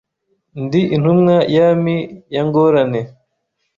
Ndi 0.63 0.81
intumwa 0.95 1.35
y’ami 1.55 1.95
ya 2.33 2.41
Ngorane 2.47 3.01